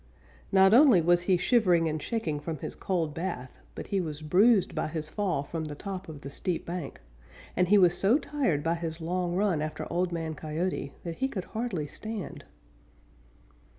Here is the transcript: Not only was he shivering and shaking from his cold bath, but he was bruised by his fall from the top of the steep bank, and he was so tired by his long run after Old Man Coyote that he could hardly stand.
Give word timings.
Not 0.51 0.73
only 0.73 0.99
was 0.99 1.21
he 1.29 1.37
shivering 1.37 1.87
and 1.87 2.01
shaking 2.01 2.39
from 2.39 2.57
his 2.57 2.73
cold 2.73 3.13
bath, 3.13 3.59
but 3.75 3.85
he 3.85 4.01
was 4.01 4.23
bruised 4.23 4.73
by 4.73 4.87
his 4.87 5.11
fall 5.11 5.43
from 5.43 5.65
the 5.65 5.75
top 5.75 6.09
of 6.09 6.21
the 6.21 6.31
steep 6.31 6.65
bank, 6.65 6.99
and 7.55 7.67
he 7.67 7.77
was 7.77 7.95
so 7.95 8.17
tired 8.17 8.63
by 8.63 8.73
his 8.73 8.99
long 8.99 9.35
run 9.35 9.61
after 9.61 9.85
Old 9.93 10.11
Man 10.11 10.33
Coyote 10.33 10.91
that 11.03 11.17
he 11.17 11.27
could 11.27 11.43
hardly 11.53 11.85
stand. 11.85 12.45